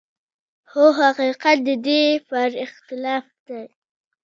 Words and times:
خو 0.69 0.83
حقيقت 0.99 1.57
د 1.67 1.69
دې 1.85 2.01
پرخلاف 2.27 3.25
دی. 3.47 3.63